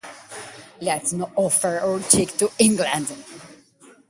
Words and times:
Let's 0.81 1.13
not 1.13 1.31
offer 1.35 1.77
our 1.79 1.99
cheek 1.99 2.35
to 2.37 2.49
England. 2.57 3.15